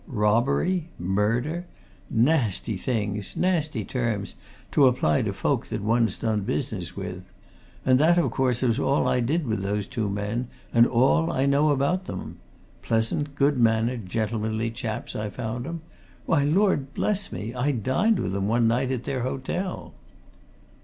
"Robbery? 0.07 0.89
Murder? 0.97 1.67
Nasty 2.09 2.75
things, 2.75 3.37
nasty 3.37 3.85
terms 3.85 4.33
to 4.71 4.87
apply 4.87 5.21
to 5.21 5.31
folk 5.31 5.67
that 5.67 5.83
one's 5.83 6.17
done 6.17 6.41
business 6.41 6.95
with. 6.97 7.21
And 7.85 7.99
that, 7.99 8.17
of 8.17 8.31
course, 8.31 8.63
was 8.63 8.79
all 8.79 9.03
that 9.03 9.09
I 9.11 9.19
did 9.19 9.45
with 9.45 9.61
those 9.61 9.85
two 9.85 10.09
men, 10.09 10.47
and 10.73 10.87
all 10.87 11.31
I 11.31 11.45
know 11.45 11.69
about 11.69 12.05
them. 12.05 12.39
Pleasant, 12.81 13.35
good 13.35 13.59
mannered, 13.59 14.09
gentlemanly 14.09 14.71
chaps 14.71 15.15
I 15.15 15.29
found 15.29 15.67
'em 15.67 15.81
why, 16.25 16.45
Lord 16.45 16.95
bless 16.95 17.31
me, 17.31 17.53
I 17.53 17.69
dined 17.71 18.17
with 18.17 18.35
'em 18.35 18.47
one 18.47 18.67
night 18.67 18.91
at 18.91 19.03
their 19.03 19.21
hotel!" 19.21 19.93